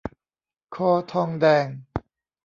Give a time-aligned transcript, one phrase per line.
[0.75, 1.67] คอทองแดง